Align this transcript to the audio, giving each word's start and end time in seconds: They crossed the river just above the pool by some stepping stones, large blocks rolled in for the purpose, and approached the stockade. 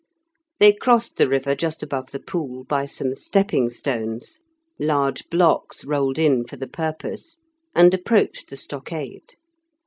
They 0.59 0.73
crossed 0.73 1.17
the 1.17 1.27
river 1.29 1.53
just 1.53 1.83
above 1.83 2.09
the 2.09 2.17
pool 2.19 2.63
by 2.63 2.87
some 2.87 3.13
stepping 3.13 3.69
stones, 3.69 4.39
large 4.79 5.29
blocks 5.29 5.85
rolled 5.85 6.17
in 6.17 6.43
for 6.43 6.55
the 6.57 6.65
purpose, 6.67 7.37
and 7.75 7.93
approached 7.93 8.49
the 8.49 8.57
stockade. 8.57 9.35